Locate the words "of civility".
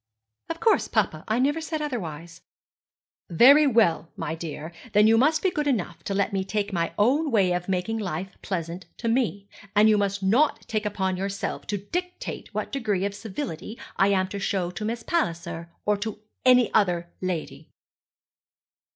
13.05-13.77